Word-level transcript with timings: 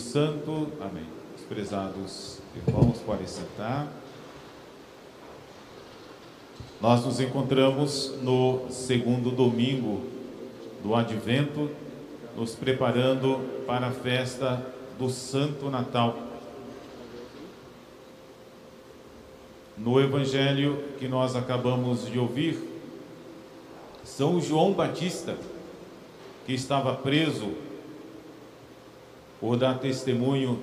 Santo. 0.00 0.66
Amém. 0.80 1.04
Os 1.36 1.42
prezados 1.42 2.38
irmãos 2.56 2.98
podem 3.04 3.26
sentar. 3.26 3.86
Nós 6.80 7.04
nos 7.04 7.20
encontramos 7.20 8.14
no 8.22 8.66
segundo 8.70 9.30
domingo 9.30 10.02
do 10.82 10.94
Advento, 10.94 11.70
nos 12.34 12.54
preparando 12.54 13.64
para 13.66 13.88
a 13.88 13.90
festa 13.90 14.66
do 14.98 15.10
Santo 15.10 15.68
Natal. 15.68 16.18
No 19.76 20.00
evangelho 20.00 20.82
que 20.98 21.06
nós 21.06 21.36
acabamos 21.36 22.06
de 22.06 22.18
ouvir, 22.18 22.58
São 24.02 24.40
João 24.40 24.72
Batista, 24.72 25.36
que 26.46 26.54
estava 26.54 26.94
preso 26.94 27.52
por 29.40 29.56
dar 29.56 29.78
testemunho 29.78 30.62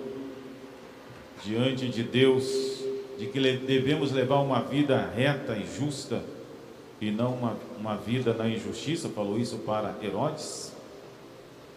diante 1.44 1.88
de 1.88 2.04
Deus 2.04 2.78
de 3.18 3.26
que 3.26 3.40
devemos 3.40 4.12
levar 4.12 4.40
uma 4.40 4.62
vida 4.62 5.12
reta 5.16 5.58
e 5.58 5.66
justa 5.66 6.22
e 7.02 7.12
não 7.12 7.34
uma, 7.34 7.58
uma 7.80 7.96
vida 7.96 8.34
na 8.34 8.48
injustiça, 8.48 9.10
falou 9.10 9.40
isso 9.40 9.58
para 9.58 9.96
Herodes, 10.02 10.72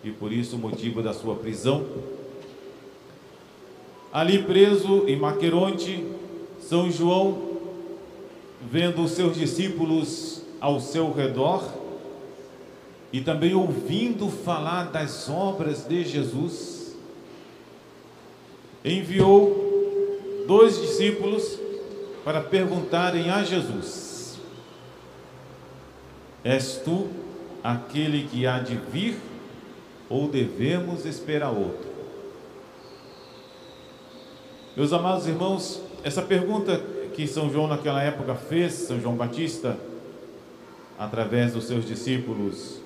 e 0.02 0.10
por 0.10 0.32
isso 0.32 0.56
o 0.56 0.58
motivo 0.58 1.02
da 1.02 1.12
sua 1.12 1.34
prisão. 1.34 1.86
Ali 4.12 4.42
preso 4.42 5.04
em 5.06 5.16
Maqueronte, 5.16 6.04
São 6.60 6.90
João, 6.90 7.50
vendo 8.70 9.02
os 9.02 9.12
seus 9.12 9.36
discípulos 9.36 10.42
ao 10.60 10.80
seu 10.80 11.12
redor 11.12 11.64
e 13.12 13.20
também 13.20 13.54
ouvindo 13.54 14.28
falar 14.28 14.90
das 14.90 15.28
obras 15.28 15.86
de 15.86 16.04
Jesus, 16.04 16.79
enviou 18.84 19.70
dois 20.46 20.80
discípulos 20.80 21.58
para 22.24 22.40
perguntarem 22.40 23.30
a 23.30 23.42
Jesus: 23.42 24.38
És 26.42 26.80
tu 26.84 27.08
aquele 27.62 28.26
que 28.26 28.46
há 28.46 28.58
de 28.58 28.76
vir 28.76 29.16
ou 30.08 30.28
devemos 30.28 31.04
esperar 31.04 31.50
outro? 31.50 31.90
Meus 34.76 34.92
amados 34.92 35.26
irmãos, 35.26 35.82
essa 36.02 36.22
pergunta 36.22 36.78
que 37.14 37.26
São 37.26 37.50
João 37.50 37.66
naquela 37.66 38.02
época 38.02 38.34
fez, 38.34 38.72
São 38.72 39.00
João 39.00 39.14
Batista, 39.14 39.76
através 40.98 41.52
dos 41.52 41.64
seus 41.64 41.84
discípulos 41.84 42.80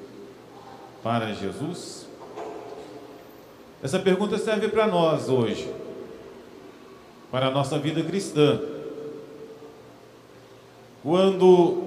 para 1.03 1.35
Jesus, 1.35 2.09
essa 3.83 3.99
pergunta 3.99 4.39
serve 4.39 4.69
para 4.69 4.87
nós 4.87 5.29
hoje 5.29 5.84
para 7.35 7.49
a 7.49 7.51
nossa 7.51 7.77
vida 7.81 8.01
cristã. 8.01 8.61
Quando 11.03 11.83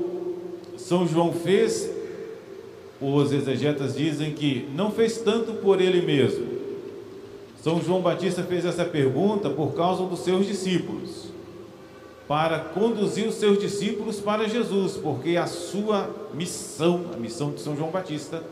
São 0.75 1.07
João 1.07 1.31
fez, 1.31 1.89
os 2.99 3.31
exegetas 3.31 3.95
dizem 3.95 4.33
que 4.33 4.67
não 4.75 4.91
fez 4.91 5.19
tanto 5.19 5.53
por 5.53 5.79
ele 5.79 6.01
mesmo. 6.01 6.45
São 7.63 7.81
João 7.81 8.01
Batista 8.01 8.43
fez 8.43 8.65
essa 8.65 8.83
pergunta 8.83 9.49
por 9.49 9.73
causa 9.73 10.03
dos 10.03 10.19
seus 10.19 10.45
discípulos, 10.45 11.27
para 12.27 12.59
conduzir 12.59 13.25
os 13.25 13.35
seus 13.35 13.57
discípulos 13.57 14.19
para 14.19 14.49
Jesus, 14.49 14.97
porque 14.97 15.37
a 15.37 15.47
sua 15.47 16.13
missão, 16.33 17.05
a 17.13 17.17
missão 17.17 17.51
de 17.51 17.61
São 17.61 17.73
João 17.73 17.89
Batista, 17.89 18.43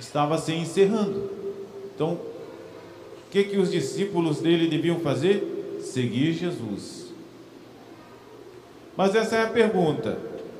estava 0.00 0.38
se 0.38 0.54
encerrando. 0.54 1.28
Então, 1.94 2.12
o 2.12 3.30
que, 3.30 3.44
que 3.44 3.58
os 3.58 3.70
discípulos 3.70 4.40
dele 4.40 4.66
deviam 4.66 4.98
fazer? 5.00 5.59
Seguir 5.82 6.32
Jesus. 6.32 7.06
Mas 8.96 9.14
essa 9.14 9.36
é 9.36 9.42
a 9.42 9.48
pergunta: 9.48 10.18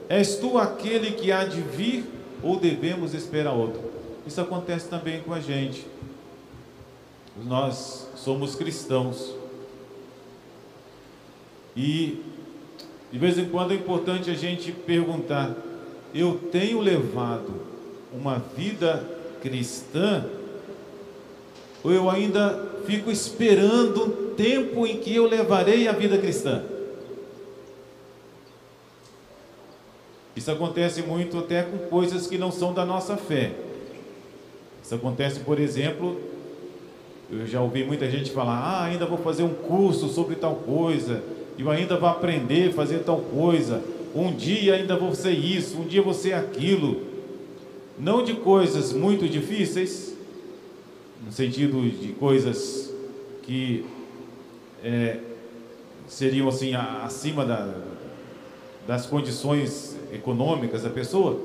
és 0.09 0.37
tu 0.37 0.59
aquele 0.59 1.13
que 1.13 1.31
há 1.31 1.45
de 1.45 1.61
vir 1.61 2.05
ou 2.43 2.59
devemos 2.59 3.15
esperar 3.15 3.53
outro? 3.53 3.81
Isso 4.27 4.41
acontece 4.41 4.89
também 4.89 5.21
com 5.23 5.33
a 5.33 5.41
gente. 5.41 5.87
Nós 7.45 8.09
somos 8.17 8.55
cristãos. 8.55 9.35
E 11.77 12.23
de 13.13 13.19
vez 13.19 13.39
em 13.39 13.49
quando 13.49 13.73
é 13.73 13.75
importante 13.75 14.31
a 14.31 14.35
gente 14.35 14.73
perguntar: 14.73 15.57
eu 16.15 16.39
tenho 16.51 16.81
levado 16.81 17.53
uma 18.13 18.39
vida 18.39 19.09
cristã 19.41 20.25
ou 21.83 21.93
eu 21.93 22.11
ainda 22.11 22.71
fico 22.87 23.11
esperando 23.11 24.05
um 24.05 24.35
tempo 24.35 24.87
em 24.87 24.99
que 24.99 25.15
eu 25.15 25.27
levarei 25.27 25.89
a 25.89 25.93
vida 25.93 26.19
cristã. 26.19 26.63
Isso 30.37 30.51
acontece 30.51 31.03
muito 31.03 31.39
até 31.39 31.63
com 31.63 31.79
coisas 31.89 32.27
que 32.27 32.39
não 32.39 32.51
são 32.51 32.73
da 32.73 32.85
nossa 32.85 33.17
fé. 33.17 33.53
Isso 34.83 34.95
acontece, 34.95 35.41
por 35.41 35.59
exemplo, 35.59 36.21
eu 37.31 37.47
já 37.47 37.61
ouvi 37.61 37.85
muita 37.85 38.11
gente 38.11 38.31
falar: 38.31 38.59
ah, 38.59 38.85
ainda 38.85 39.07
vou 39.07 39.19
fazer 39.19 39.43
um 39.43 39.55
curso 39.55 40.09
sobre 40.09 40.37
tal 40.37 40.57
coisa, 40.57 41.23
eu 41.59 41.71
ainda 41.71 41.97
vou 41.97 42.09
aprender 42.09 42.71
a 42.71 42.73
fazer 42.73 43.01
tal 43.01 43.19
coisa, 43.19 43.83
um 44.15 44.33
dia 44.33 44.75
ainda 44.75 44.97
vou 44.97 45.15
ser 45.15 45.33
isso, 45.33 45.79
um 45.79 45.85
dia 45.85 46.03
vou 46.03 46.15
ser 46.15 46.33
aquilo. 46.33 47.09
Não 47.99 48.25
de 48.25 48.35
coisas 48.35 48.93
muito 48.93 49.29
difíceis, 49.29 50.10
no 51.25 51.33
sentido 51.33 51.83
de 51.89 52.13
coisas 52.15 52.93
que 53.43 53.85
é, 54.83 55.19
seriam 56.07 56.49
assim 56.49 56.75
acima 56.75 57.45
da, 57.45 57.75
das 58.87 59.07
condições 59.07 59.97
econômicas 60.13 60.83
da 60.83 60.91
pessoa, 60.91 61.41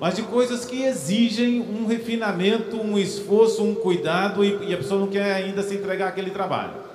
mas 0.00 0.16
de 0.16 0.22
coisas 0.22 0.64
que 0.64 0.82
exigem 0.82 1.60
um 1.60 1.86
refinamento, 1.86 2.76
um 2.76 2.98
esforço, 2.98 3.62
um 3.62 3.74
cuidado 3.74 4.44
e, 4.44 4.68
e 4.68 4.74
a 4.74 4.76
pessoa 4.76 5.00
não 5.00 5.08
quer 5.08 5.34
ainda 5.34 5.62
se 5.62 5.74
entregar 5.74 6.08
àquele 6.08 6.30
trabalho. 6.30 6.88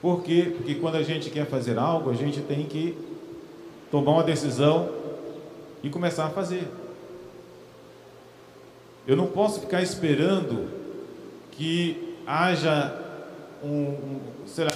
Por 0.00 0.22
quê? 0.24 0.52
Porque 0.56 0.74
quando 0.74 0.96
a 0.96 1.02
gente 1.02 1.30
quer 1.30 1.46
fazer 1.46 1.78
algo, 1.78 2.10
a 2.10 2.14
gente 2.14 2.40
tem 2.40 2.64
que 2.64 2.98
tomar 3.90 4.12
uma 4.12 4.24
decisão 4.24 4.90
e 5.82 5.88
começar 5.88 6.26
a 6.26 6.30
fazer. 6.30 6.66
Eu 9.06 9.16
não 9.16 9.26
posso 9.26 9.60
ficar 9.60 9.82
esperando 9.82 10.68
que 11.50 12.16
haja 12.26 12.94
um, 13.62 13.68
um 13.68 14.20
sei 14.46 14.64
lá, 14.64 14.72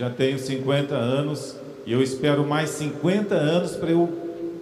já 0.00 0.08
tenho 0.08 0.38
50 0.38 0.94
anos 0.94 1.56
e 1.84 1.92
eu 1.92 2.02
espero 2.02 2.42
mais 2.42 2.70
50 2.70 3.34
anos 3.34 3.76
para 3.76 3.90
eu 3.90 4.08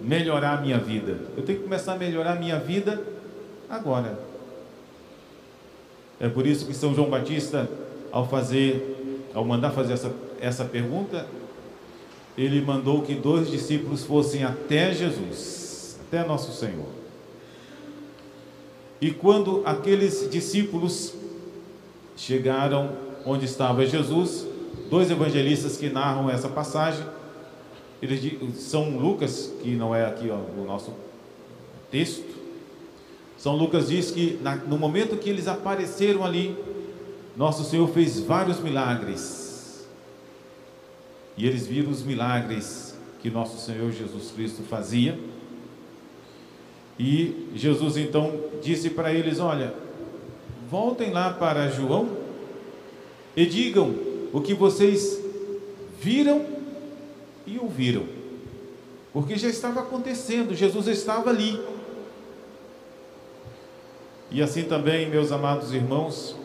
melhorar 0.01 0.57
a 0.57 0.61
minha 0.61 0.77
vida. 0.77 1.17
Eu 1.37 1.43
tenho 1.43 1.59
que 1.59 1.63
começar 1.63 1.93
a 1.93 1.97
melhorar 1.97 2.33
a 2.33 2.35
minha 2.35 2.59
vida 2.59 3.01
agora. 3.69 4.19
É 6.19 6.27
por 6.27 6.45
isso 6.45 6.65
que 6.65 6.73
São 6.73 6.93
João 6.93 7.09
Batista, 7.09 7.69
ao 8.11 8.27
fazer, 8.27 9.23
ao 9.33 9.45
mandar 9.45 9.71
fazer 9.71 9.93
essa, 9.93 10.11
essa 10.41 10.65
pergunta, 10.65 11.25
ele 12.37 12.59
mandou 12.59 13.01
que 13.03 13.15
dois 13.15 13.49
discípulos 13.49 14.03
fossem 14.03 14.43
até 14.43 14.91
Jesus, 14.93 15.97
até 16.05 16.27
nosso 16.27 16.51
Senhor. 16.51 16.89
E 18.99 19.09
quando 19.11 19.61
aqueles 19.65 20.29
discípulos 20.29 21.13
chegaram 22.17 22.91
onde 23.25 23.45
estava 23.45 23.85
Jesus, 23.85 24.49
dois 24.89 25.11
evangelistas 25.11 25.77
que 25.77 25.89
narram 25.89 26.29
essa 26.29 26.49
passagem. 26.49 27.05
Eles, 28.01 28.59
São 28.59 28.97
Lucas, 28.97 29.51
que 29.61 29.75
não 29.75 29.93
é 29.93 30.05
aqui 30.05 30.29
ó, 30.29 30.35
o 30.35 30.65
nosso 30.65 30.93
texto, 31.91 32.23
São 33.37 33.55
Lucas 33.55 33.89
diz 33.89 34.11
que 34.11 34.39
na, 34.41 34.55
no 34.55 34.77
momento 34.77 35.17
que 35.17 35.29
eles 35.29 35.47
apareceram 35.47 36.23
ali, 36.23 36.57
nosso 37.35 37.63
Senhor 37.63 37.87
fez 37.89 38.19
vários 38.19 38.59
milagres. 38.59 39.87
E 41.37 41.45
eles 41.45 41.67
viram 41.67 41.89
os 41.89 42.03
milagres 42.03 42.97
que 43.21 43.29
nosso 43.29 43.57
Senhor 43.65 43.91
Jesus 43.91 44.31
Cristo 44.31 44.63
fazia. 44.63 45.17
E 46.97 47.49
Jesus 47.55 47.95
então 47.95 48.33
disse 48.61 48.89
para 48.89 49.13
eles: 49.13 49.39
Olha, 49.39 49.73
voltem 50.69 51.11
lá 51.11 51.31
para 51.31 51.69
João 51.69 52.09
e 53.35 53.45
digam 53.45 54.08
o 54.31 54.41
que 54.41 54.53
vocês 54.53 55.19
viram 55.99 56.45
e 57.45 57.57
ouviram, 57.57 58.05
porque 59.11 59.35
já 59.37 59.49
estava 59.49 59.81
acontecendo, 59.81 60.55
Jesus 60.55 60.87
estava 60.87 61.29
ali. 61.29 61.59
E 64.31 64.41
assim 64.41 64.63
também, 64.63 65.09
meus 65.09 65.31
amados 65.31 65.73
irmãos, 65.73 66.35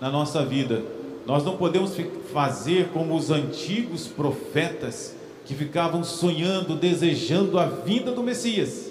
na 0.00 0.10
nossa 0.10 0.44
vida, 0.44 0.82
nós 1.26 1.44
não 1.44 1.56
podemos 1.56 1.92
fazer 2.32 2.88
como 2.88 3.14
os 3.14 3.30
antigos 3.30 4.08
profetas 4.08 5.14
que 5.44 5.54
ficavam 5.54 6.02
sonhando, 6.02 6.74
desejando 6.76 7.58
a 7.58 7.66
vinda 7.66 8.12
do 8.12 8.22
Messias. 8.22 8.90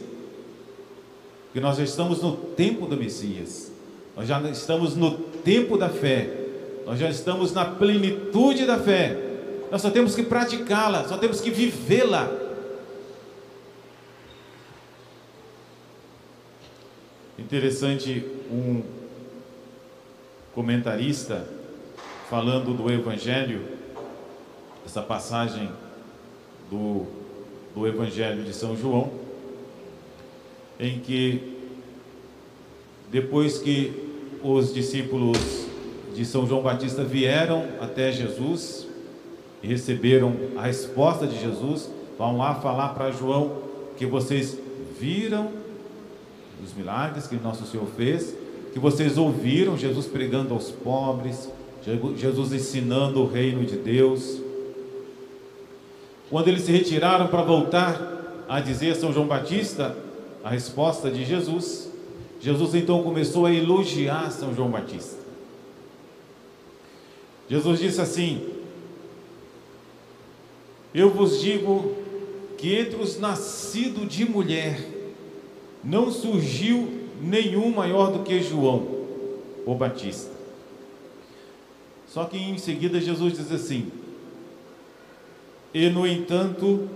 Porque 1.46 1.60
nós 1.60 1.78
já 1.78 1.84
estamos 1.84 2.22
no 2.22 2.34
tempo 2.38 2.86
do 2.86 2.96
Messias. 2.96 3.72
Nós 4.16 4.28
já 4.28 4.40
estamos 4.50 4.96
no 4.96 5.12
tempo 5.12 5.78
da 5.78 5.90
fé. 5.90 6.41
Nós 6.86 7.00
já 7.00 7.10
estamos 7.10 7.54
na 7.54 7.66
plenitude 7.66 8.66
da 8.66 8.78
fé. 8.80 9.18
Nós 9.72 9.82
só 9.82 9.90
temos 9.90 10.16
que 10.16 10.24
praticá-la, 10.24 11.08
só 11.08 11.18
temos 11.18 11.40
que 11.40 11.50
vivê-la. 11.50 12.30
Interessante 17.38 18.26
um 18.52 18.84
comentarista 20.54 21.48
falando 22.30 22.74
do 22.74 22.92
Evangelho, 22.92 23.62
essa 24.86 25.02
passagem 25.02 25.70
do, 26.70 27.06
do 27.76 27.88
Evangelho 27.88 28.44
de 28.44 28.54
São 28.54 28.76
João, 28.76 29.12
em 30.80 31.00
que 31.00 31.58
depois 33.10 33.58
que 33.58 33.94
os 34.42 34.74
discípulos 34.74 35.61
de 36.14 36.26
São 36.26 36.46
João 36.48 36.62
Batista 36.62 37.04
vieram 37.04 37.66
até 37.80 38.12
Jesus 38.12 38.88
e 39.64 39.68
receberam 39.68 40.34
a 40.58 40.64
resposta 40.64 41.26
de 41.28 41.40
Jesus, 41.40 41.90
vão 42.18 42.38
lá 42.38 42.56
falar 42.56 42.90
para 42.90 43.12
João 43.12 43.58
que 43.98 44.06
vocês 44.06 44.58
viram 45.00 45.50
os 46.64 46.74
milagres 46.74 47.28
que 47.28 47.36
nosso 47.36 47.66
Senhor 47.66 47.88
fez, 47.96 48.36
que 48.74 48.80
vocês 48.80 49.18
ouviram 49.18 49.78
Jesus 49.78 50.06
pregando 50.06 50.54
aos 50.54 50.70
pobres, 50.70 51.50
Jesus 52.16 52.54
ensinando 52.54 53.22
o 53.22 53.28
reino 53.28 53.66
de 53.66 53.76
Deus. 53.76 54.40
Quando 56.30 56.48
eles 56.48 56.64
se 56.64 56.72
retiraram 56.72 57.28
para 57.28 57.42
voltar 57.42 58.46
a 58.48 58.60
dizer 58.60 58.92
a 58.92 58.96
São 58.96 59.12
João 59.12 59.28
Batista 59.28 59.96
a 60.44 60.50
resposta 60.50 61.10
de 61.10 61.26
Jesus, 61.26 61.92
Jesus 62.40 62.76
então 62.76 63.04
começou 63.04 63.46
a 63.46 63.54
elogiar 63.54 64.32
São 64.32 64.54
João 64.56 64.70
Batista. 64.70 65.21
Jesus 67.50 67.80
disse 67.80 68.02
assim: 68.02 68.48
Eu 70.94 71.10
vos 71.10 71.42
digo 71.42 71.96
que 72.58 72.76
entre 72.76 73.02
os 73.02 73.20
nascidos 73.20 74.08
de 74.08 74.24
mulher, 74.24 74.80
não 75.84 76.12
surgiu 76.12 77.02
nenhum 77.22 77.72
maior 77.72 78.12
do 78.12 78.24
que 78.24 78.42
João, 78.42 78.88
o 79.66 79.76
Batista. 79.76 80.32
Só 82.08 82.26
que 82.26 82.38
em 82.38 82.58
seguida 82.58 83.00
Jesus 83.00 83.34
diz 83.34 83.52
assim: 83.52 83.92
E 85.74 85.90
no 85.90 86.06
entanto, 86.06 86.88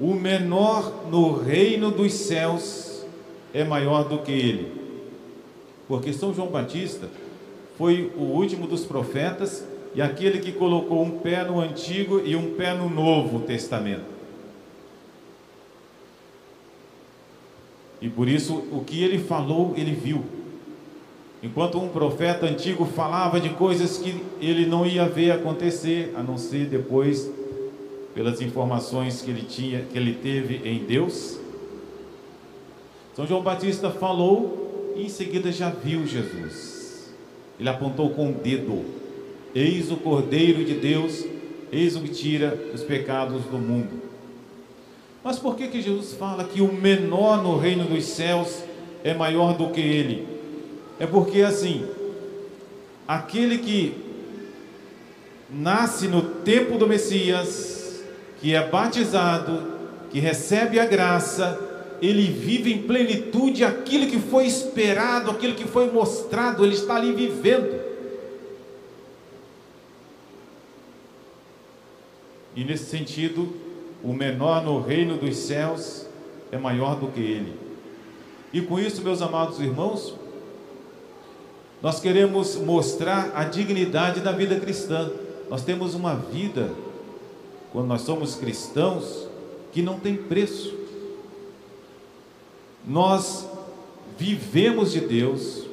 o 0.00 0.14
menor 0.14 1.06
no 1.10 1.36
reino 1.36 1.90
dos 1.90 2.12
céus 2.12 3.04
é 3.52 3.64
maior 3.64 4.04
do 4.04 4.18
que 4.18 4.32
ele. 4.32 4.72
Porque 5.88 6.12
São 6.12 6.32
João 6.32 6.48
Batista 6.48 7.08
foi 7.78 8.12
o 8.16 8.22
último 8.22 8.66
dos 8.66 8.84
profetas 8.84 9.64
e 9.94 10.02
aquele 10.02 10.40
que 10.40 10.50
colocou 10.50 11.00
um 11.00 11.20
pé 11.20 11.44
no 11.44 11.60
Antigo 11.60 12.20
e 12.24 12.34
um 12.34 12.54
pé 12.54 12.74
no 12.74 12.90
Novo 12.90 13.38
Testamento. 13.40 14.18
E 18.02 18.08
por 18.08 18.28
isso 18.28 18.54
o 18.72 18.82
que 18.84 19.02
ele 19.02 19.18
falou, 19.18 19.74
ele 19.76 19.92
viu. 19.92 20.24
Enquanto 21.40 21.78
um 21.78 21.88
profeta 21.88 22.46
antigo 22.46 22.84
falava 22.84 23.40
de 23.40 23.50
coisas 23.50 23.98
que 23.98 24.20
ele 24.40 24.66
não 24.66 24.84
ia 24.84 25.08
ver 25.08 25.30
acontecer, 25.30 26.12
a 26.16 26.22
não 26.22 26.36
ser 26.36 26.66
depois 26.66 27.30
pelas 28.12 28.40
informações 28.40 29.22
que 29.22 29.30
ele 29.30 29.42
tinha, 29.42 29.82
que 29.82 29.96
ele 29.96 30.14
teve 30.14 30.68
em 30.68 30.84
Deus. 30.84 31.38
São 33.14 33.24
João 33.24 33.42
Batista 33.42 33.88
falou 33.88 34.94
e 34.96 35.04
em 35.04 35.08
seguida 35.08 35.52
já 35.52 35.70
viu 35.70 36.04
Jesus. 36.04 36.77
Ele 37.58 37.68
apontou 37.68 38.10
com 38.10 38.30
o 38.30 38.34
dedo: 38.34 38.84
Eis 39.54 39.90
o 39.90 39.96
Cordeiro 39.96 40.64
de 40.64 40.74
Deus, 40.74 41.24
eis 41.72 41.96
o 41.96 42.00
que 42.00 42.08
tira 42.08 42.58
os 42.74 42.82
pecados 42.82 43.42
do 43.44 43.58
mundo. 43.58 44.02
Mas 45.22 45.38
por 45.38 45.56
que, 45.56 45.68
que 45.68 45.82
Jesus 45.82 46.14
fala 46.14 46.44
que 46.44 46.60
o 46.60 46.72
menor 46.72 47.42
no 47.42 47.58
reino 47.58 47.84
dos 47.84 48.04
céus 48.04 48.62
é 49.02 49.12
maior 49.12 49.56
do 49.56 49.70
que 49.70 49.80
ele? 49.80 50.26
É 50.98 51.06
porque 51.06 51.42
assim, 51.42 51.84
aquele 53.06 53.58
que 53.58 53.94
nasce 55.50 56.08
no 56.08 56.22
tempo 56.22 56.78
do 56.78 56.86
Messias, 56.86 58.02
que 58.40 58.54
é 58.54 58.66
batizado, 58.68 59.78
que 60.10 60.20
recebe 60.20 60.78
a 60.78 60.86
graça, 60.86 61.67
ele 62.00 62.30
vive 62.30 62.72
em 62.72 62.82
plenitude 62.82 63.64
aquilo 63.64 64.06
que 64.06 64.18
foi 64.18 64.46
esperado, 64.46 65.30
aquilo 65.30 65.54
que 65.54 65.64
foi 65.64 65.90
mostrado, 65.90 66.64
ele 66.64 66.74
está 66.74 66.96
ali 66.96 67.12
vivendo. 67.12 67.80
E 72.54 72.64
nesse 72.64 72.86
sentido, 72.86 73.54
o 74.02 74.12
menor 74.12 74.64
no 74.64 74.80
reino 74.80 75.16
dos 75.16 75.36
céus 75.36 76.06
é 76.50 76.58
maior 76.58 76.96
do 76.96 77.08
que 77.08 77.20
ele. 77.20 77.54
E 78.52 78.60
com 78.62 78.78
isso, 78.78 79.02
meus 79.02 79.20
amados 79.20 79.60
irmãos, 79.60 80.14
nós 81.82 82.00
queremos 82.00 82.56
mostrar 82.56 83.32
a 83.34 83.44
dignidade 83.44 84.20
da 84.20 84.32
vida 84.32 84.58
cristã. 84.58 85.10
Nós 85.50 85.62
temos 85.62 85.94
uma 85.94 86.14
vida, 86.14 86.72
quando 87.72 87.86
nós 87.86 88.02
somos 88.02 88.34
cristãos, 88.34 89.28
que 89.72 89.82
não 89.82 90.00
tem 90.00 90.16
preço. 90.16 90.77
Nós 92.88 93.46
vivemos 94.18 94.92
de 94.92 95.00
Deus, 95.00 95.64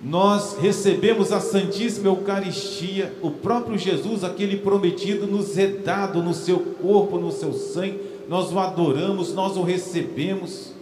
nós 0.00 0.58
recebemos 0.58 1.32
a 1.32 1.40
Santíssima 1.40 2.08
Eucaristia, 2.08 3.12
o 3.22 3.30
próprio 3.30 3.78
Jesus, 3.78 4.22
aquele 4.22 4.58
prometido, 4.58 5.26
nos 5.26 5.56
é 5.56 5.66
dado 5.66 6.22
no 6.22 6.34
seu 6.34 6.60
corpo, 6.60 7.18
no 7.18 7.32
seu 7.32 7.54
sangue, 7.54 8.00
nós 8.28 8.52
o 8.52 8.58
adoramos, 8.58 9.32
nós 9.32 9.56
o 9.56 9.62
recebemos. 9.62 10.74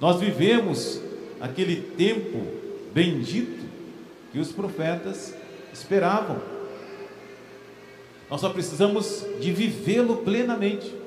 Nós 0.00 0.20
vivemos 0.20 1.00
aquele 1.40 1.76
tempo 1.76 2.38
bendito 2.94 3.66
que 4.30 4.38
os 4.38 4.52
profetas 4.52 5.34
esperavam. 5.72 6.40
Nós 8.30 8.40
só 8.40 8.48
precisamos 8.48 9.24
de 9.40 9.52
vivê-lo 9.52 10.18
plenamente. 10.18 11.01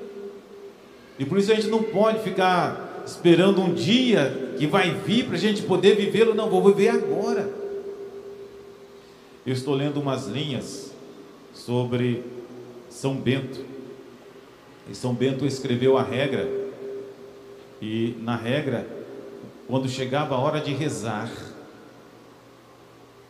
E 1.18 1.24
por 1.24 1.38
isso 1.38 1.50
a 1.50 1.54
gente 1.54 1.68
não 1.68 1.82
pode 1.82 2.22
ficar 2.22 3.02
esperando 3.06 3.60
um 3.60 3.72
dia 3.72 4.54
que 4.58 4.66
vai 4.66 4.90
vir 4.90 5.26
para 5.26 5.36
a 5.36 5.38
gente 5.38 5.62
poder 5.62 5.96
vivê-lo. 5.96 6.34
Não, 6.34 6.50
vou 6.50 6.62
viver 6.62 6.88
agora. 6.88 7.48
Eu 9.46 9.52
estou 9.52 9.74
lendo 9.74 10.00
umas 10.00 10.26
linhas 10.26 10.92
sobre 11.54 12.24
São 12.90 13.14
Bento. 13.14 13.64
E 14.90 14.94
São 14.94 15.14
Bento 15.14 15.46
escreveu 15.46 15.96
a 15.96 16.02
regra. 16.02 16.48
E 17.80 18.16
na 18.20 18.36
regra, 18.36 18.86
quando 19.68 19.88
chegava 19.88 20.34
a 20.34 20.38
hora 20.38 20.60
de 20.60 20.72
rezar, 20.72 21.30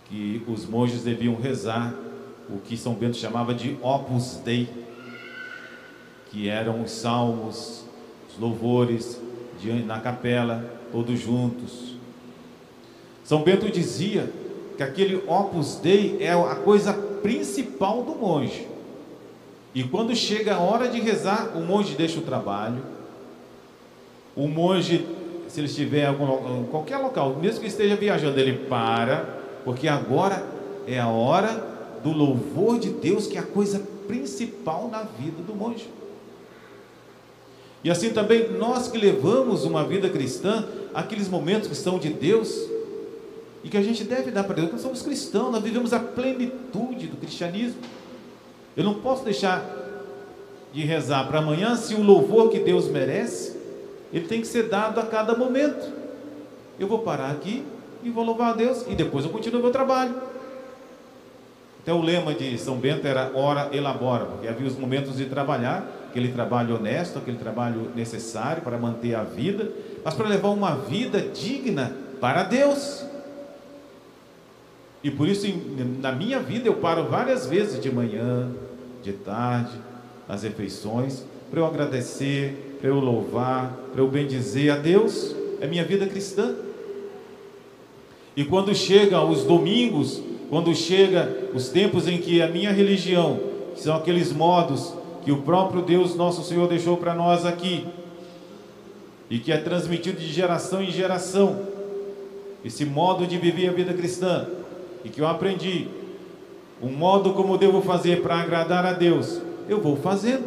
que 0.08 0.42
os 0.46 0.66
monges 0.66 1.02
deviam 1.02 1.34
rezar 1.34 1.94
o 2.48 2.58
que 2.58 2.76
São 2.76 2.94
Bento 2.94 3.16
chamava 3.16 3.52
de 3.52 3.76
Opus 3.82 4.40
Dei, 4.44 4.68
que 6.30 6.48
eram 6.48 6.82
os 6.82 6.90
salmos, 6.90 7.84
os 8.28 8.38
louvores, 8.38 9.20
na 9.84 10.00
capela, 10.00 10.64
todos 10.92 11.18
juntos. 11.18 11.96
São 13.24 13.42
Bento 13.42 13.70
dizia 13.70 14.30
que 14.76 14.82
aquele 14.82 15.16
Opus 15.26 15.76
Dei 15.76 16.18
é 16.20 16.32
a 16.32 16.54
coisa 16.54 16.92
principal 16.92 18.02
do 18.02 18.14
monge. 18.14 18.68
E 19.74 19.82
quando 19.82 20.14
chega 20.14 20.54
a 20.54 20.60
hora 20.60 20.88
de 20.88 21.00
rezar, 21.00 21.52
o 21.56 21.60
monge 21.60 21.94
deixa 21.96 22.18
o 22.18 22.22
trabalho, 22.22 22.82
O 24.36 24.46
monge, 24.46 25.06
se 25.48 25.60
ele 25.60 25.66
estiver 25.66 26.02
em 26.02 26.06
algum, 26.06 26.64
qualquer 26.64 26.98
local, 26.98 27.36
mesmo 27.40 27.60
que 27.62 27.66
esteja 27.66 27.96
viajando, 27.96 28.38
ele 28.38 28.66
para, 28.68 29.24
porque 29.64 29.88
agora 29.88 30.44
é 30.86 31.00
a 31.00 31.08
hora 31.08 31.98
do 32.04 32.12
louvor 32.12 32.78
de 32.78 32.90
Deus, 32.90 33.26
que 33.26 33.38
é 33.38 33.40
a 33.40 33.42
coisa 33.42 33.82
principal 34.06 34.88
na 34.88 35.02
vida 35.02 35.42
do 35.42 35.54
monge. 35.54 35.88
E 37.86 37.90
assim 37.90 38.10
também 38.10 38.50
nós 38.50 38.88
que 38.88 38.98
levamos 38.98 39.64
uma 39.64 39.84
vida 39.84 40.10
cristã, 40.10 40.66
aqueles 40.92 41.28
momentos 41.28 41.68
que 41.68 41.74
são 41.76 42.00
de 42.00 42.08
Deus 42.08 42.68
e 43.62 43.68
que 43.68 43.76
a 43.76 43.80
gente 43.80 44.02
deve 44.02 44.32
dar 44.32 44.42
para 44.42 44.56
Deus, 44.56 44.72
nós 44.72 44.80
somos 44.80 45.02
cristãos, 45.02 45.52
nós 45.52 45.62
vivemos 45.62 45.92
a 45.92 46.00
plenitude 46.00 47.06
do 47.06 47.16
cristianismo. 47.16 47.78
Eu 48.76 48.82
não 48.82 48.94
posso 48.94 49.22
deixar 49.22 49.64
de 50.72 50.84
rezar 50.84 51.28
para 51.28 51.38
amanhã 51.38 51.76
se 51.76 51.94
o 51.94 52.02
louvor 52.02 52.50
que 52.50 52.58
Deus 52.58 52.88
merece, 52.88 53.56
ele 54.12 54.26
tem 54.26 54.40
que 54.40 54.48
ser 54.48 54.64
dado 54.64 54.98
a 54.98 55.06
cada 55.06 55.36
momento. 55.36 55.88
Eu 56.80 56.88
vou 56.88 56.98
parar 56.98 57.30
aqui 57.30 57.62
e 58.02 58.10
vou 58.10 58.24
louvar 58.24 58.54
a 58.54 58.56
Deus 58.56 58.84
e 58.88 58.96
depois 58.96 59.24
eu 59.24 59.30
continuo 59.30 59.60
o 59.60 59.62
meu 59.62 59.70
trabalho. 59.70 60.12
Até 61.82 61.92
o 61.92 62.02
lema 62.02 62.34
de 62.34 62.58
São 62.58 62.78
Bento 62.78 63.06
era 63.06 63.30
ora 63.32 63.70
elabora, 63.72 64.24
porque 64.24 64.48
havia 64.48 64.66
os 64.66 64.76
momentos 64.76 65.18
de 65.18 65.26
trabalhar 65.26 65.88
aquele 66.16 66.32
trabalho 66.32 66.76
honesto, 66.76 67.18
aquele 67.18 67.36
trabalho 67.36 67.90
necessário 67.94 68.62
para 68.62 68.78
manter 68.78 69.14
a 69.14 69.22
vida, 69.22 69.70
mas 70.02 70.14
para 70.14 70.26
levar 70.26 70.48
uma 70.48 70.74
vida 70.74 71.20
digna 71.20 71.94
para 72.18 72.42
Deus. 72.42 73.04
E 75.04 75.10
por 75.10 75.28
isso, 75.28 75.46
na 76.00 76.12
minha 76.12 76.40
vida, 76.40 76.66
eu 76.66 76.74
paro 76.76 77.04
várias 77.04 77.46
vezes 77.46 77.82
de 77.82 77.92
manhã, 77.92 78.50
de 79.02 79.12
tarde, 79.12 79.78
nas 80.26 80.42
refeições, 80.42 81.22
para 81.50 81.60
eu 81.60 81.66
agradecer, 81.66 82.78
para 82.80 82.88
eu 82.88 82.98
louvar, 82.98 83.76
para 83.92 84.00
eu 84.00 84.08
bendizer 84.08 84.72
a 84.72 84.76
Deus. 84.76 85.36
É 85.60 85.66
minha 85.66 85.84
vida 85.84 86.06
cristã. 86.06 86.54
E 88.34 88.42
quando 88.42 88.74
chega 88.74 89.22
os 89.22 89.44
domingos, 89.44 90.22
quando 90.48 90.74
chega 90.74 91.50
os 91.54 91.68
tempos 91.68 92.08
em 92.08 92.18
que 92.18 92.40
a 92.40 92.48
minha 92.48 92.72
religião, 92.72 93.38
que 93.74 93.82
são 93.82 93.94
aqueles 93.94 94.32
modos 94.32 94.94
que 95.26 95.32
o 95.32 95.42
próprio 95.42 95.82
Deus 95.82 96.14
nosso 96.14 96.44
Senhor 96.44 96.68
deixou 96.68 96.96
para 96.98 97.12
nós 97.12 97.44
aqui 97.44 97.84
e 99.28 99.40
que 99.40 99.50
é 99.50 99.58
transmitido 99.58 100.20
de 100.20 100.32
geração 100.32 100.80
em 100.80 100.88
geração. 100.92 101.66
Esse 102.64 102.84
modo 102.84 103.26
de 103.26 103.36
viver 103.36 103.68
a 103.68 103.72
vida 103.72 103.92
cristã 103.92 104.46
e 105.04 105.08
que 105.08 105.20
eu 105.20 105.26
aprendi, 105.26 105.88
um 106.80 106.90
modo 106.90 107.32
como 107.32 107.58
devo 107.58 107.82
fazer 107.82 108.22
para 108.22 108.36
agradar 108.36 108.86
a 108.86 108.92
Deus, 108.92 109.42
eu 109.68 109.80
vou 109.80 109.96
fazendo. 109.96 110.46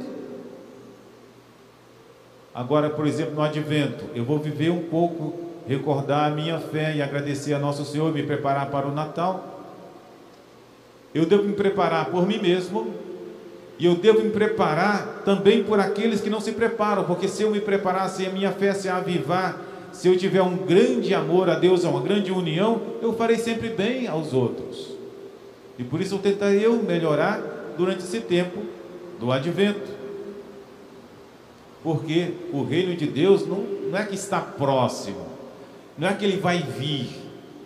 Agora, 2.55 2.89
por 2.89 3.05
exemplo, 3.05 3.35
no 3.35 3.41
advento, 3.41 4.05
eu 4.15 4.23
vou 4.23 4.39
viver 4.39 4.69
um 4.69 4.83
pouco, 4.83 5.33
recordar 5.67 6.31
a 6.31 6.33
minha 6.33 6.57
fé 6.57 6.95
e 6.95 7.01
agradecer 7.01 7.53
a 7.53 7.59
nosso 7.59 7.83
Senhor, 7.83 8.13
me 8.13 8.23
preparar 8.23 8.71
para 8.71 8.87
o 8.87 8.93
Natal. 8.93 9.59
Eu 11.13 11.25
devo 11.25 11.43
me 11.43 11.51
preparar 11.51 12.05
por 12.05 12.25
mim 12.25 12.39
mesmo, 12.39 13.08
e 13.79 13.85
eu 13.85 13.95
devo 13.95 14.21
me 14.21 14.29
preparar 14.29 15.21
também 15.23 15.63
por 15.63 15.79
aqueles 15.79 16.19
que 16.19 16.29
não 16.29 16.41
se 16.41 16.51
preparam, 16.51 17.05
porque 17.05 17.29
se 17.29 17.43
eu 17.43 17.49
me 17.49 17.61
preparar, 17.61 18.09
se 18.09 18.25
a 18.25 18.29
minha 18.29 18.51
fé 18.51 18.73
se 18.73 18.89
avivar, 18.89 19.57
se 19.93 20.09
eu 20.09 20.17
tiver 20.17 20.41
um 20.41 20.57
grande 20.57 21.13
amor 21.13 21.49
a 21.49 21.55
Deus, 21.55 21.85
uma 21.85 22.01
grande 22.01 22.29
união, 22.29 22.81
eu 23.01 23.13
farei 23.13 23.37
sempre 23.37 23.69
bem 23.69 24.05
aos 24.05 24.33
outros. 24.33 24.89
E 25.77 25.83
por 25.83 26.01
isso 26.01 26.15
eu 26.15 26.19
tentarei 26.19 26.65
eu 26.65 26.75
melhorar 26.83 27.41
durante 27.77 28.03
esse 28.03 28.19
tempo 28.19 28.59
do 29.17 29.31
advento. 29.31 29.97
Porque 31.81 32.33
o 32.51 32.63
reino 32.63 32.93
de 32.97 33.07
Deus 33.07 33.47
não, 33.47 33.61
não 33.89 33.97
é 33.97 34.05
que 34.05 34.15
está 34.15 34.41
próximo, 34.41 35.25
não 35.97 36.09
é 36.09 36.13
que 36.13 36.25
ele 36.25 36.35
vai 36.35 36.61
vir, 36.61 37.07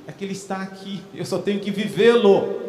é 0.07 0.11
que 0.11 0.23
ele 0.23 0.33
está 0.33 0.57
aqui, 0.57 1.01
eu 1.15 1.25
só 1.25 1.39
tenho 1.39 1.59
que 1.59 1.71
vivê-lo. 1.71 2.62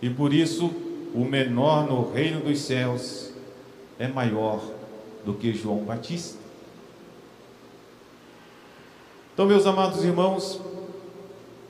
E 0.00 0.10
por 0.10 0.32
isso, 0.32 0.70
o 1.14 1.24
menor 1.24 1.86
no 1.86 2.12
reino 2.12 2.40
dos 2.40 2.60
céus 2.60 3.32
é 3.98 4.06
maior 4.06 4.60
do 5.24 5.34
que 5.34 5.52
João 5.52 5.78
Batista. 5.78 6.38
Então, 9.32 9.46
meus 9.46 9.66
amados 9.66 10.04
irmãos, 10.04 10.60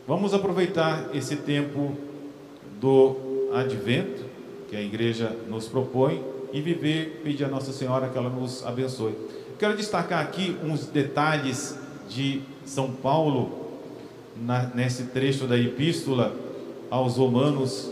vamos 0.06 0.34
aproveitar 0.34 1.10
esse 1.14 1.36
tempo 1.36 1.96
do 2.80 3.50
advento 3.52 4.24
que 4.68 4.76
a 4.76 4.82
igreja 4.82 5.36
nos 5.48 5.68
propõe 5.68 6.22
e 6.52 6.60
viver, 6.60 7.20
pedir 7.24 7.44
a 7.44 7.48
Nossa 7.48 7.72
Senhora 7.72 8.08
que 8.08 8.18
ela 8.18 8.30
nos 8.30 8.64
abençoe. 8.64 9.14
Quero 9.58 9.76
destacar 9.76 10.22
aqui 10.22 10.56
uns 10.62 10.86
detalhes 10.86 11.78
de 12.08 12.42
São 12.64 12.92
Paulo 12.92 13.80
na, 14.36 14.70
nesse 14.74 15.04
trecho 15.04 15.46
da 15.46 15.56
epístola 15.56 16.34
aos 16.90 17.16
Romanos 17.16 17.90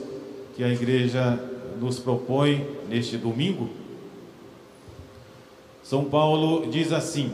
que 0.54 0.62
a 0.62 0.68
igreja 0.68 1.38
nos 1.80 1.98
propõe 1.98 2.66
neste 2.88 3.16
domingo, 3.16 3.68
São 5.82 6.04
Paulo 6.04 6.70
diz 6.70 6.92
assim: 6.92 7.32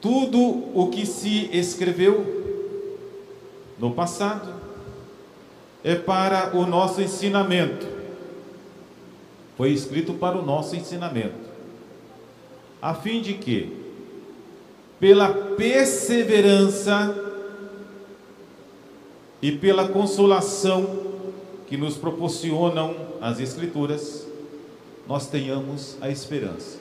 tudo 0.00 0.40
o 0.74 0.90
que 0.90 1.06
se 1.06 1.48
escreveu 1.52 2.38
no 3.78 3.92
passado 3.92 4.60
é 5.82 5.94
para 5.94 6.56
o 6.56 6.66
nosso 6.66 7.00
ensinamento, 7.00 7.86
foi 9.56 9.70
escrito 9.70 10.12
para 10.14 10.38
o 10.38 10.44
nosso 10.44 10.76
ensinamento, 10.76 11.50
a 12.80 12.94
fim 12.94 13.22
de 13.22 13.34
que, 13.34 13.76
pela 14.98 15.30
perseverança 15.30 17.29
e 19.42 19.52
pela 19.52 19.88
consolação 19.88 21.10
que 21.66 21.76
nos 21.76 21.96
proporcionam 21.96 22.94
as 23.20 23.40
Escrituras, 23.40 24.26
nós 25.06 25.28
tenhamos 25.28 25.96
a 26.00 26.10
esperança. 26.10 26.78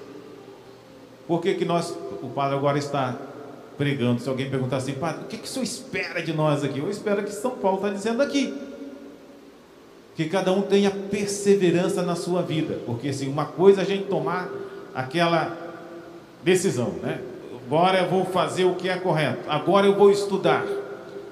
Por 1.28 1.42
que, 1.42 1.54
que 1.54 1.66
nós, 1.66 1.96
o 2.22 2.30
padre 2.30 2.58
agora 2.58 2.78
está 2.78 3.16
pregando? 3.78 4.20
Se 4.20 4.28
alguém 4.28 4.50
perguntar 4.50 4.78
assim, 4.78 4.94
padre, 4.94 5.24
o 5.24 5.28
que, 5.28 5.38
que 5.38 5.46
o 5.46 5.48
senhor 5.48 5.63
espera 5.63 6.22
de 6.22 6.34
nós 6.34 6.63
aqui? 6.63 6.80
Eu 6.80 6.89
espero 6.89 7.24
que 7.24 7.32
São 7.32 7.51
Paulo 7.51 7.78
está 7.78 7.89
dizendo 7.89 8.22
aqui. 8.22 8.54
Que 10.16 10.28
cada 10.28 10.51
um 10.51 10.63
tenha 10.63 10.92
perseverança 10.92 12.01
na 12.01 12.16
sua 12.16 12.42
vida. 12.42 12.80
Porque 12.86 13.10
assim, 13.10 13.30
uma 13.30 13.46
coisa 13.46 13.82
é 13.82 13.84
a 13.84 13.88
gente 13.88 14.08
tomar 14.08 14.50
aquela 14.94 15.56
decisão, 16.44 16.94
né? 17.01 17.22
Agora 17.66 18.00
eu 18.00 18.10
vou 18.10 18.25
fazer 18.25 18.66
o 18.66 18.74
que 18.74 18.89
é 18.89 18.98
correto. 18.98 19.44
Agora 19.48 19.86
eu 19.86 19.96
vou 19.96 20.10
estudar 20.10 20.66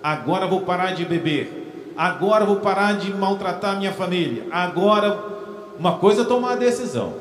agora 0.01 0.47
vou 0.47 0.61
parar 0.61 0.93
de 0.93 1.05
beber, 1.05 1.93
agora 1.97 2.45
vou 2.45 2.57
parar 2.57 2.97
de 2.97 3.13
maltratar 3.13 3.77
minha 3.77 3.93
família, 3.93 4.47
agora 4.51 5.37
uma 5.79 5.97
coisa 5.97 6.23
é 6.23 6.25
tomar 6.25 6.53
a 6.53 6.55
decisão. 6.55 7.15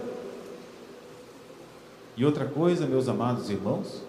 E 2.17 2.25
outra 2.25 2.47
coisa, 2.47 2.87
meus 2.87 3.09
amados 3.09 3.51
irmãos, 3.51 4.03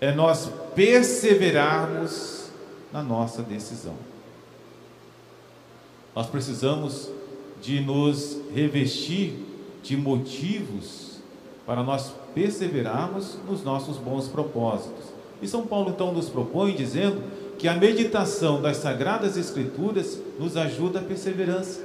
é 0.00 0.12
nós 0.12 0.50
perseverarmos 0.74 2.50
na 2.92 3.02
nossa 3.02 3.42
decisão. 3.42 3.94
Nós 6.14 6.26
precisamos 6.26 7.10
de 7.62 7.80
nos 7.80 8.38
revestir 8.54 9.44
de 9.82 9.96
motivos 9.96 11.18
para 11.64 11.82
nós 11.82 12.12
perseverarmos 12.34 13.36
nos 13.48 13.64
nossos 13.64 13.96
bons 13.96 14.28
propósitos. 14.28 15.15
E 15.40 15.48
São 15.48 15.66
Paulo 15.66 15.90
então 15.90 16.12
nos 16.12 16.28
propõe 16.28 16.74
dizendo 16.74 17.22
que 17.58 17.68
a 17.68 17.74
meditação 17.74 18.60
das 18.60 18.78
Sagradas 18.78 19.36
Escrituras 19.36 20.18
nos 20.38 20.56
ajuda 20.56 21.00
a 21.00 21.02
perseverança. 21.02 21.82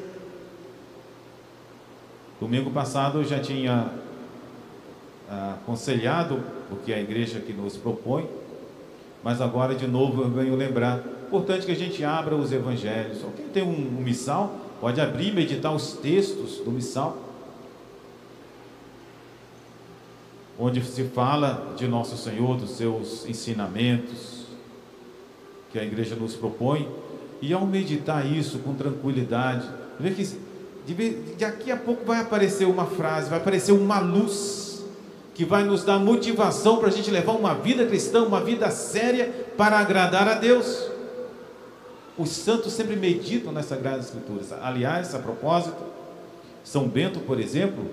Domingo 2.40 2.72
passado 2.72 3.20
eu 3.20 3.24
já 3.24 3.40
tinha 3.40 3.92
ah, 5.30 5.56
aconselhado 5.62 6.42
o 6.72 6.76
que 6.78 6.94
a 6.94 7.00
igreja 7.00 7.40
que 7.40 7.54
nos 7.54 7.78
propõe, 7.78 8.28
mas 9.24 9.40
agora 9.40 9.76
de 9.76 9.88
novo 9.88 10.24
eu 10.24 10.30
venho 10.30 10.56
lembrar. 10.56 11.04
Importante 11.28 11.66
que 11.66 11.72
a 11.72 11.76
gente 11.76 12.04
abra 12.04 12.36
os 12.36 12.52
evangelhos. 12.52 13.20
Quem 13.38 13.48
tem 13.48 13.64
um, 13.64 14.00
um 14.00 14.02
missal 14.02 14.56
pode 14.82 15.00
abrir 15.00 15.30
e 15.30 15.32
meditar 15.32 15.74
os 15.74 15.94
textos 15.94 16.58
do 16.58 16.72
missal 16.72 17.18
onde 20.64 20.84
se 20.84 21.06
fala 21.06 21.74
de 21.76 21.88
Nosso 21.88 22.16
Senhor, 22.16 22.56
dos 22.56 22.78
seus 22.78 23.26
ensinamentos 23.26 24.46
que 25.72 25.80
a 25.80 25.84
igreja 25.84 26.16
nos 26.16 26.36
propõe, 26.36 26.88
e 27.42 27.52
ao 27.52 27.66
meditar 27.66 28.24
isso 28.24 28.60
com 28.60 28.76
tranquilidade, 28.76 29.68
ver 30.00 30.14
que 30.14 31.36
daqui 31.40 31.72
a 31.72 31.78
pouco 31.78 32.06
vai 32.06 32.20
aparecer 32.20 32.66
uma 32.66 32.86
frase, 32.86 33.28
vai 33.28 33.40
aparecer 33.40 33.72
uma 33.72 34.00
luz 34.00 34.84
que 35.34 35.44
vai 35.44 35.64
nos 35.64 35.84
dar 35.84 35.98
motivação 35.98 36.78
para 36.78 36.90
a 36.90 36.92
gente 36.92 37.10
levar 37.10 37.32
uma 37.32 37.56
vida 37.56 37.84
cristã, 37.88 38.22
uma 38.22 38.42
vida 38.42 38.70
séria 38.70 39.34
para 39.58 39.80
agradar 39.80 40.28
a 40.28 40.36
Deus. 40.36 40.92
Os 42.16 42.30
santos 42.30 42.74
sempre 42.74 42.96
meditam 42.96 43.52
nas 43.52 43.66
Sagradas 43.66 44.08
Escrituras. 44.08 44.54
Aliás, 44.62 45.16
a 45.16 45.20
propósito, 45.20 45.82
São 46.64 46.88
Bento, 46.88 47.20
por 47.22 47.40
exemplo, 47.40 47.90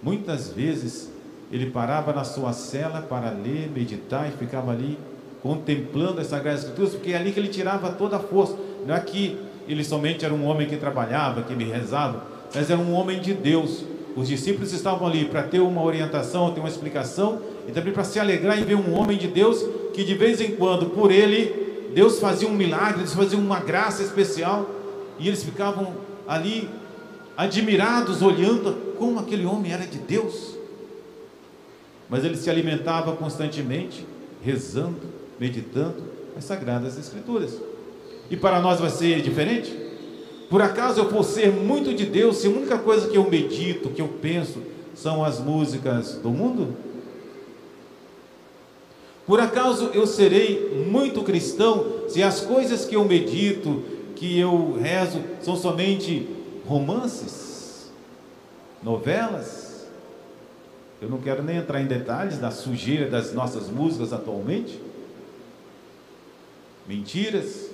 muitas 0.00 0.50
vezes 0.50 1.17
ele 1.50 1.70
parava 1.70 2.12
na 2.12 2.24
sua 2.24 2.52
cela 2.52 3.00
para 3.00 3.30
ler, 3.30 3.70
meditar 3.74 4.28
e 4.28 4.32
ficava 4.32 4.72
ali 4.72 4.98
contemplando 5.42 6.20
as 6.20 6.26
Sagradas 6.26 6.60
Escrituras, 6.60 6.94
porque 6.94 7.12
é 7.12 7.16
ali 7.16 7.32
que 7.32 7.40
ele 7.40 7.48
tirava 7.48 7.90
toda 7.92 8.16
a 8.16 8.20
força. 8.20 8.56
Não 8.86 8.94
é 8.94 9.00
que 9.00 9.38
ele 9.66 9.84
somente 9.84 10.24
era 10.24 10.34
um 10.34 10.44
homem 10.46 10.66
que 10.66 10.76
trabalhava, 10.76 11.42
que 11.42 11.54
me 11.54 11.64
rezava, 11.64 12.24
mas 12.54 12.70
era 12.70 12.80
um 12.80 12.92
homem 12.92 13.20
de 13.20 13.32
Deus. 13.32 13.84
Os 14.16 14.26
discípulos 14.26 14.72
estavam 14.72 15.06
ali 15.06 15.26
para 15.26 15.42
ter 15.42 15.60
uma 15.60 15.82
orientação, 15.82 16.50
ter 16.52 16.60
uma 16.60 16.68
explicação 16.68 17.40
e 17.68 17.72
também 17.72 17.92
para 17.92 18.04
se 18.04 18.18
alegrar 18.18 18.58
em 18.58 18.64
ver 18.64 18.74
um 18.74 18.98
homem 18.98 19.16
de 19.16 19.28
Deus 19.28 19.64
que 19.94 20.04
de 20.04 20.14
vez 20.14 20.40
em 20.40 20.56
quando, 20.56 20.86
por 20.86 21.10
ele, 21.10 21.90
Deus 21.94 22.18
fazia 22.18 22.48
um 22.48 22.54
milagre, 22.54 22.98
Deus 22.98 23.14
fazia 23.14 23.38
uma 23.38 23.60
graça 23.60 24.02
especial 24.02 24.68
e 25.18 25.28
eles 25.28 25.44
ficavam 25.44 25.94
ali 26.26 26.68
admirados, 27.36 28.20
olhando 28.22 28.96
como 28.98 29.20
aquele 29.20 29.46
homem 29.46 29.72
era 29.72 29.86
de 29.86 29.98
Deus. 29.98 30.57
Mas 32.08 32.24
ele 32.24 32.36
se 32.36 32.48
alimentava 32.48 33.14
constantemente, 33.14 34.06
rezando, 34.42 35.00
meditando 35.38 36.04
as 36.36 36.44
Sagradas 36.44 36.98
Escrituras. 36.98 37.60
E 38.30 38.36
para 38.36 38.60
nós 38.60 38.80
vai 38.80 38.90
ser 38.90 39.20
diferente? 39.20 39.76
Por 40.48 40.62
acaso 40.62 41.00
eu 41.00 41.08
vou 41.08 41.22
ser 41.22 41.50
muito 41.50 41.92
de 41.92 42.06
Deus 42.06 42.38
se 42.38 42.46
a 42.46 42.50
única 42.50 42.78
coisa 42.78 43.08
que 43.08 43.16
eu 43.16 43.28
medito, 43.28 43.90
que 43.90 44.00
eu 44.00 44.08
penso, 44.08 44.62
são 44.94 45.24
as 45.24 45.38
músicas 45.38 46.14
do 46.14 46.30
mundo? 46.30 46.74
Por 49.26 49.40
acaso 49.40 49.90
eu 49.92 50.06
serei 50.06 50.86
muito 50.90 51.22
cristão 51.22 52.08
se 52.08 52.22
as 52.22 52.40
coisas 52.40 52.86
que 52.86 52.96
eu 52.96 53.04
medito, 53.04 53.82
que 54.16 54.38
eu 54.38 54.78
rezo, 54.80 55.20
são 55.42 55.54
somente 55.54 56.26
romances, 56.66 57.90
novelas? 58.82 59.67
Eu 61.00 61.08
não 61.08 61.18
quero 61.18 61.42
nem 61.42 61.56
entrar 61.56 61.80
em 61.80 61.86
detalhes 61.86 62.38
da 62.38 62.50
sujeira 62.50 63.08
das 63.08 63.32
nossas 63.32 63.68
músicas 63.68 64.12
atualmente. 64.12 64.80
Mentiras, 66.86 67.70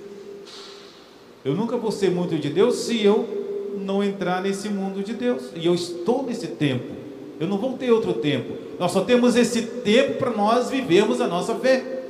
eu 1.43 1.55
nunca 1.55 1.77
vou 1.77 1.91
ser 1.91 2.11
muito 2.11 2.37
de 2.37 2.49
Deus 2.49 2.75
se 2.75 3.03
eu 3.03 3.73
não 3.79 4.03
entrar 4.03 4.41
nesse 4.41 4.69
mundo 4.69 5.03
de 5.03 5.13
Deus. 5.13 5.51
E 5.55 5.65
eu 5.65 5.73
estou 5.73 6.23
nesse 6.23 6.47
tempo. 6.47 6.93
Eu 7.39 7.47
não 7.47 7.57
vou 7.57 7.73
ter 7.77 7.91
outro 7.91 8.13
tempo. 8.13 8.57
Nós 8.79 8.91
só 8.91 9.01
temos 9.01 9.35
esse 9.35 9.61
tempo 9.61 10.17
para 10.17 10.31
nós 10.31 10.69
vivermos 10.69 11.21
a 11.21 11.27
nossa 11.27 11.55
fé. 11.55 12.03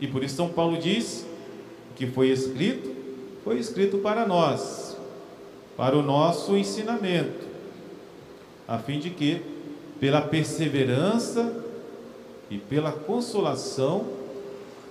E 0.00 0.06
por 0.06 0.22
isso 0.22 0.36
São 0.36 0.48
Paulo 0.48 0.76
diz 0.76 1.26
que 1.96 2.06
foi 2.06 2.28
escrito, 2.28 2.90
foi 3.44 3.58
escrito 3.58 3.98
para 3.98 4.26
nós, 4.26 4.96
para 5.76 5.96
o 5.96 6.02
nosso 6.02 6.56
ensinamento, 6.56 7.46
a 8.66 8.78
fim 8.78 8.98
de 8.98 9.10
que, 9.10 9.40
pela 10.04 10.20
perseverança 10.20 11.50
e 12.50 12.58
pela 12.58 12.92
consolação, 12.92 14.04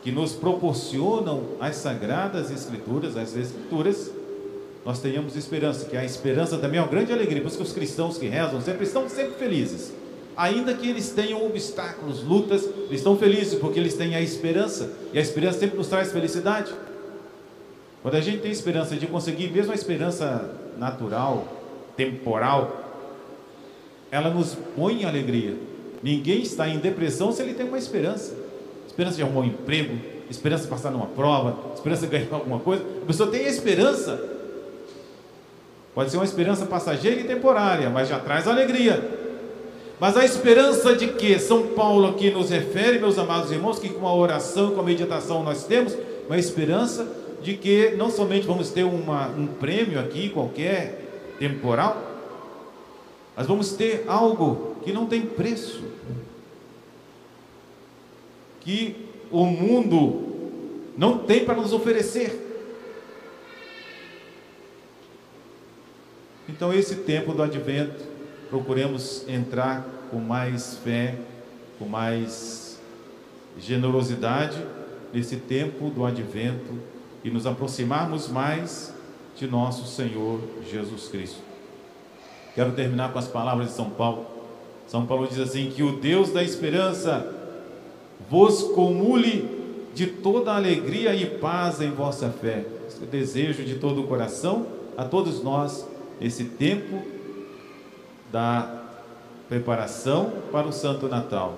que 0.01 0.11
nos 0.11 0.33
proporcionam 0.33 1.49
as 1.59 1.75
sagradas 1.75 2.49
escrituras, 2.49 3.15
as 3.15 3.35
escrituras, 3.35 4.09
nós 4.83 4.99
tenhamos 4.99 5.35
esperança, 5.35 5.85
que 5.85 5.95
a 5.95 6.03
esperança 6.03 6.57
também 6.57 6.79
é 6.79 6.81
uma 6.81 6.89
grande 6.89 7.13
alegria, 7.13 7.43
por 7.43 7.47
isso 7.49 7.57
que 7.57 7.63
os 7.63 7.71
cristãos 7.71 8.17
que 8.17 8.25
rezam 8.25 8.59
sempre 8.59 8.85
estão 8.85 9.07
sempre 9.07 9.35
felizes. 9.35 9.93
Ainda 10.35 10.73
que 10.73 10.89
eles 10.89 11.11
tenham 11.11 11.45
obstáculos, 11.45 12.23
lutas, 12.23 12.63
eles 12.63 12.93
estão 12.93 13.15
felizes 13.15 13.59
porque 13.59 13.79
eles 13.79 13.93
têm 13.93 14.15
a 14.15 14.19
esperança, 14.19 14.93
e 15.13 15.19
a 15.19 15.21
esperança 15.21 15.59
sempre 15.59 15.77
nos 15.77 15.89
traz 15.89 16.11
felicidade. 16.11 16.73
Quando 18.01 18.15
a 18.15 18.21
gente 18.21 18.41
tem 18.41 18.51
esperança 18.51 18.95
de 18.95 19.05
conseguir, 19.05 19.51
mesmo 19.51 19.73
a 19.73 19.75
esperança 19.75 20.49
natural, 20.75 21.47
temporal, 21.95 22.82
ela 24.13 24.29
nos 24.29 24.55
põe 24.75 25.01
em 25.01 25.05
alegria. 25.05 25.55
Ninguém 26.01 26.41
está 26.41 26.67
em 26.67 26.79
depressão 26.79 27.31
se 27.31 27.41
ele 27.41 27.53
tem 27.53 27.65
uma 27.65 27.77
esperança 27.77 28.43
esperança 28.93 29.15
de 29.15 29.23
arrumar 29.23 29.41
um 29.41 29.45
emprego, 29.45 29.97
esperança 30.29 30.63
de 30.63 30.69
passar 30.69 30.91
numa 30.91 31.07
prova, 31.07 31.57
esperança 31.73 32.05
de 32.05 32.11
ganhar 32.11 32.27
alguma 32.33 32.59
coisa. 32.59 32.83
A 33.01 33.05
pessoa 33.05 33.29
tem 33.29 33.45
esperança. 33.47 34.23
Pode 35.95 36.11
ser 36.11 36.17
uma 36.17 36.25
esperança 36.25 36.65
passageira 36.65 37.21
e 37.21 37.23
temporária, 37.23 37.89
mas 37.89 38.07
já 38.07 38.19
traz 38.19 38.47
alegria. 38.47 39.21
Mas 39.99 40.17
a 40.17 40.25
esperança 40.25 40.95
de 40.95 41.07
que 41.07 41.37
São 41.39 41.67
Paulo 41.67 42.09
aqui 42.09 42.31
nos 42.31 42.49
refere, 42.49 42.99
meus 42.99 43.17
amados 43.17 43.51
irmãos, 43.51 43.79
que 43.79 43.89
com 43.89 44.07
a 44.07 44.13
oração, 44.13 44.71
com 44.71 44.81
a 44.81 44.83
meditação 44.83 45.43
nós 45.43 45.65
temos, 45.65 45.95
uma 46.27 46.37
esperança 46.37 47.07
de 47.41 47.55
que 47.55 47.93
não 47.97 48.09
somente 48.09 48.47
vamos 48.47 48.69
ter 48.69 48.83
uma, 48.83 49.27
um 49.29 49.47
prêmio 49.47 49.99
aqui 49.99 50.29
qualquer, 50.29 51.35
temporal, 51.39 52.12
mas 53.35 53.47
vamos 53.47 53.73
ter 53.73 54.05
algo 54.07 54.77
que 54.83 54.91
não 54.91 55.05
tem 55.05 55.25
preço 55.25 55.83
que 58.61 58.95
o 59.31 59.45
mundo 59.45 60.33
não 60.97 61.19
tem 61.19 61.43
para 61.43 61.55
nos 61.55 61.73
oferecer. 61.73 62.39
Então, 66.47 66.73
esse 66.73 66.97
tempo 66.97 67.33
do 67.33 67.41
advento, 67.41 68.03
procuremos 68.49 69.27
entrar 69.27 69.85
com 70.11 70.17
mais 70.17 70.77
fé, 70.77 71.17
com 71.79 71.85
mais 71.85 72.79
generosidade 73.57 74.61
nesse 75.11 75.37
tempo 75.37 75.89
do 75.89 76.05
advento 76.05 76.77
e 77.23 77.29
nos 77.29 77.45
aproximarmos 77.45 78.27
mais 78.27 78.93
de 79.35 79.47
nosso 79.47 79.87
Senhor 79.87 80.39
Jesus 80.69 81.07
Cristo. 81.07 81.52
Quero 82.55 82.71
terminar 82.73 83.11
com 83.11 83.19
as 83.19 83.27
palavras 83.27 83.69
de 83.69 83.73
São 83.73 83.89
Paulo. 83.89 84.25
São 84.87 85.05
Paulo 85.05 85.27
diz 85.27 85.39
assim: 85.39 85.71
que 85.71 85.81
o 85.81 85.97
Deus 85.97 86.31
da 86.31 86.43
esperança 86.43 87.33
vos 88.29 88.63
comule 88.63 89.89
de 89.93 90.07
toda 90.07 90.55
alegria 90.55 91.13
e 91.15 91.25
paz 91.25 91.81
em 91.81 91.91
vossa 91.91 92.29
fé. 92.29 92.65
Eu 93.01 93.07
desejo 93.07 93.63
de 93.63 93.75
todo 93.75 94.01
o 94.01 94.07
coração 94.07 94.67
a 94.97 95.03
todos 95.03 95.43
nós 95.43 95.87
esse 96.21 96.45
tempo 96.45 97.01
da 98.31 98.83
preparação 99.49 100.31
para 100.51 100.67
o 100.67 100.71
Santo 100.71 101.07
Natal. 101.07 101.57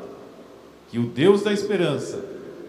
Que 0.90 1.00
o 1.00 1.08
Deus 1.08 1.44
da 1.44 1.52
esperança 1.52 2.24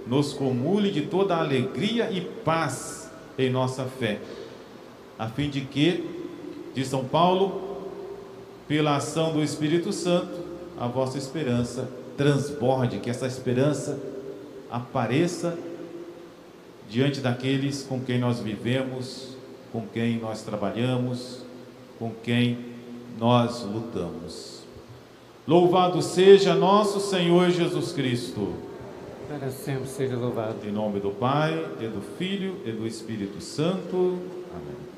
nos 0.07 0.33
comule 0.33 0.91
de 0.91 1.03
toda 1.03 1.37
alegria 1.37 2.11
e 2.11 2.21
paz 2.21 3.11
em 3.39 3.51
nossa 3.51 3.85
fé, 3.85 4.21
a 5.19 5.29
fim 5.29 5.51
de 5.51 5.61
que, 5.63 6.09
de 6.75 6.85
São 6.85 7.05
Paulo, 7.05 7.66
pela 8.69 8.97
ação 8.97 9.33
do 9.33 9.43
Espírito 9.43 9.93
Santo, 9.93 10.45
a 10.79 10.87
vossa 10.87 11.19
esperança 11.19 11.89
transborde, 12.17 12.99
que 12.99 13.11
essa 13.11 13.27
esperança 13.27 13.99
apareça 14.71 15.57
diante 16.89 17.21
daqueles 17.21 17.83
com 17.83 18.01
quem 18.01 18.19
nós 18.19 18.41
vivemos, 18.41 19.37
com 19.73 19.87
quem 19.87 20.19
nós 20.19 20.43
trabalhamos, 20.43 21.43
com 21.99 22.11
quem 22.23 22.59
nós 23.19 23.63
lutamos. 23.63 24.63
Louvado 25.47 26.03
seja 26.03 26.55
nosso 26.55 27.01
Senhor 27.01 27.51
Jesus 27.51 27.93
Cristo. 27.93 28.55
Para 29.29 29.51
sempre 29.51 29.89
seja 29.89 30.17
louvado. 30.17 30.67
Em 30.67 30.73
nome 30.73 31.01
do 31.01 31.11
Pai, 31.11 31.53
e 31.81 31.87
do 31.87 32.01
Filho 32.17 32.57
e 32.65 32.73
do 32.73 32.87
Espírito 32.87 33.41
Santo. 33.41 34.19
Amém. 34.55 34.96